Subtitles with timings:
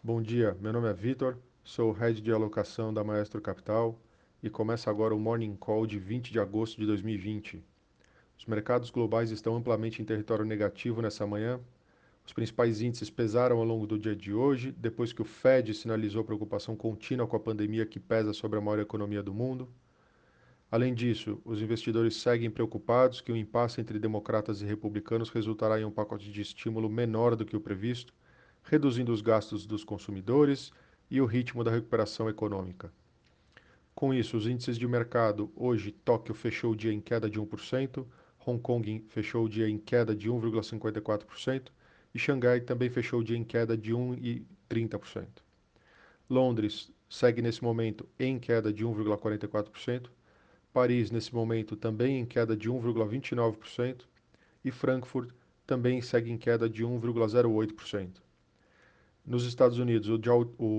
[0.00, 4.00] Bom dia, meu nome é Vitor, sou Head de Alocação da Maestro Capital
[4.40, 7.64] e começa agora o Morning Call de 20 de agosto de 2020.
[8.38, 11.58] Os mercados globais estão amplamente em território negativo nessa manhã.
[12.24, 16.22] Os principais índices pesaram ao longo do dia de hoje, depois que o Fed sinalizou
[16.22, 19.68] preocupação contínua com a pandemia que pesa sobre a maior economia do mundo.
[20.70, 25.84] Além disso, os investidores seguem preocupados que o impasse entre democratas e republicanos resultará em
[25.84, 28.14] um pacote de estímulo menor do que o previsto,
[28.68, 30.70] reduzindo os gastos dos consumidores
[31.10, 32.92] e o ritmo da recuperação econômica.
[33.94, 38.06] Com isso, os índices de mercado, hoje Tóquio fechou o dia em queda de 1%,
[38.46, 41.68] Hong Kong fechou o dia em queda de 1,54%
[42.14, 45.26] e Xangai também fechou o dia em queda de 1,30%.
[46.28, 50.10] Londres segue nesse momento em queda de 1,44%,
[50.72, 54.02] Paris, nesse momento, também em queda de 1,29%,
[54.62, 55.30] e Frankfurt
[55.66, 58.27] também segue em queda de 1,08%.
[59.28, 60.16] Nos Estados Unidos, o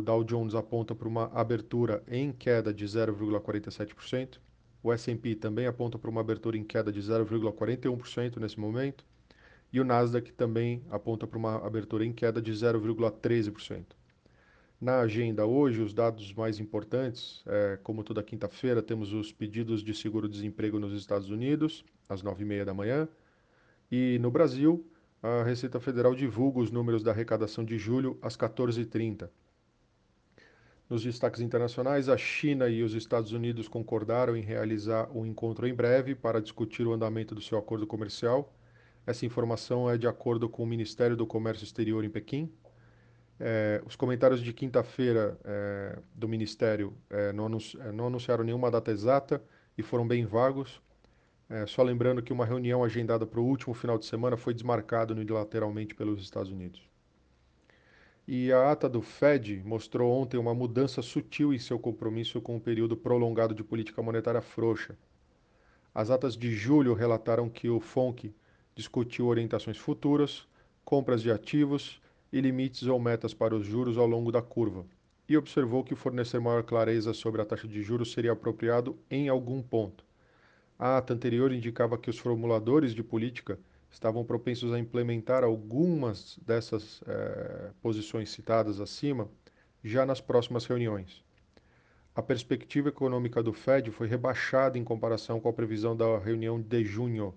[0.00, 4.38] Dow, Jones aponta para uma abertura em queda de 0,47%,
[4.82, 9.04] o S&P também aponta para uma abertura em queda de 0,41% nesse momento,
[9.70, 13.84] e o Nasdaq também aponta para uma abertura em queda de 0,13%.
[14.80, 19.92] Na agenda hoje, os dados mais importantes, é, como toda quinta-feira, temos os pedidos de
[19.92, 23.06] seguro-desemprego nos Estados Unidos, às 9h30 da manhã.
[23.92, 24.82] E no Brasil,
[25.22, 29.28] a Receita Federal divulga os números da arrecadação de julho às 14h30.
[30.88, 35.74] Nos destaques internacionais, a China e os Estados Unidos concordaram em realizar um encontro em
[35.74, 38.52] breve para discutir o andamento do seu acordo comercial.
[39.06, 42.52] Essa informação é de acordo com o Ministério do Comércio Exterior em Pequim.
[43.38, 48.90] É, os comentários de quinta-feira é, do Ministério é, não, anunci não, anunciaram nenhuma data
[48.90, 49.42] exata
[49.78, 50.82] e foram bem vagos.
[51.66, 55.94] Só lembrando que uma reunião agendada para o último final de semana foi desmarcada unilateralmente
[55.94, 56.80] pelos Estados Unidos.
[58.26, 62.60] E a ata do Fed mostrou ontem uma mudança sutil em seu compromisso com um
[62.60, 64.96] período prolongado de política monetária frouxa.
[65.92, 68.32] As atas de julho relataram que o FONC
[68.76, 70.46] discutiu orientações futuras,
[70.84, 72.00] compras de ativos
[72.32, 74.86] e limites ou metas para os juros ao longo da curva,
[75.28, 79.60] e observou que fornecer maior clareza sobre a taxa de juros seria apropriado em algum
[79.60, 80.04] ponto.
[80.82, 83.58] A ata anterior indicava que os formuladores de política
[83.90, 89.28] estavam propensos a implementar algumas dessas eh, posições citadas acima
[89.84, 91.22] já nas próximas reuniões.
[92.14, 96.82] A perspectiva econômica do Fed foi rebaixada em comparação com a previsão da reunião de
[96.82, 97.34] junho.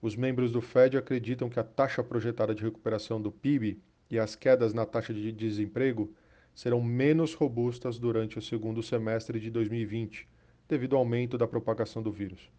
[0.00, 3.78] Os membros do Fed acreditam que a taxa projetada de recuperação do PIB
[4.10, 6.14] e as quedas na taxa de desemprego
[6.54, 10.26] serão menos robustas durante o segundo semestre de 2020,
[10.68, 12.50] devido ao aumento da propagação do vírus.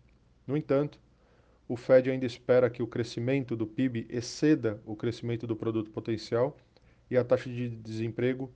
[0.47, 0.99] No entanto,
[1.67, 6.57] o Fed ainda espera que o crescimento do PIB exceda o crescimento do produto potencial
[7.11, 8.51] e a taxa de desemprego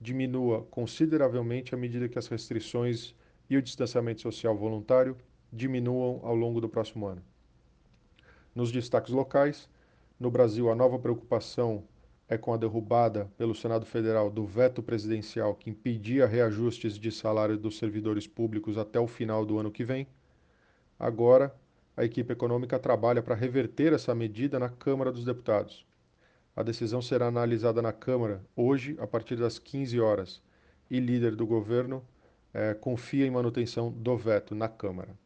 [0.00, 3.14] diminua consideravelmente à medida que as restrições
[3.48, 5.16] e o distanciamento social voluntário
[5.50, 7.22] diminuam ao longo do próximo ano.
[8.54, 9.68] Nos destaques locais,
[10.20, 11.84] no Brasil, a nova preocupação
[12.28, 17.56] é com a derrubada pelo Senado Federal do veto presidencial que impedia reajustes de salário
[17.56, 20.06] dos servidores públicos até o final do ano que vem.
[20.98, 21.54] Agora,
[21.96, 25.86] a equipe econômica trabalha para reverter essa medida na Câmara dos Deputados.
[26.54, 30.42] A decisão será analisada na Câmara hoje, a partir das 15 horas,
[30.90, 32.04] e líder do governo
[32.52, 35.16] é, confia em manutenção do veto na Câmara.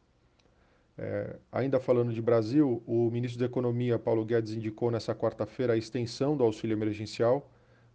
[0.97, 5.77] É, ainda falando de Brasil, o ministro da Economia, Paulo Guedes, indicou nessa quarta-feira a
[5.77, 7.49] extensão do auxílio emergencial,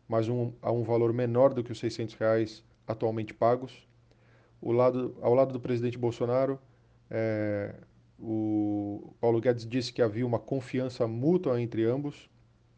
[0.08, 3.86] mas um, a um valor menor do que os 600 reais atualmente pagos.
[4.60, 6.58] Lado, ao lado do presidente Bolsonaro,
[7.08, 7.74] é,
[8.18, 12.28] o Paulo Guedes disse que havia uma confiança mútua entre ambos.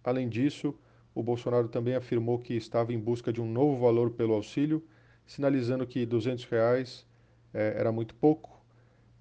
[0.05, 0.75] Além disso,
[1.15, 4.85] o Bolsonaro também afirmou que estava em busca de um novo valor pelo auxílio,
[5.27, 7.07] sinalizando que 200 reais
[7.55, 8.60] é, era muito pouco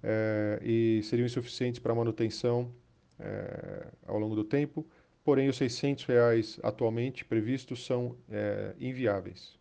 [0.02, 2.72] é, e seriam insuficientes para manutenção
[3.18, 4.86] é, ao longo do tempo,
[5.24, 9.58] porém os 600 reais atualmente previstos são é, inviáveis.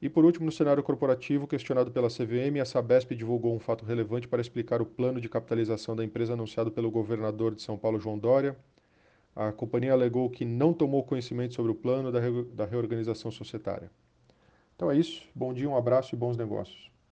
[0.00, 4.28] E por último, no cenário corporativo, questionado pela CVM, a Sabesp divulgou um fato relevante
[4.28, 8.18] para explicar o plano de capitalização da empresa anunciado pelo governador de São Paulo, João
[8.18, 8.54] Dória.
[9.34, 13.90] A companhia alegou que não tomou conhecimento sobre o plano da, re da reorganização societária.
[14.74, 15.22] Então é isso.
[15.34, 16.90] Bom dia, um abraço e bons negócios.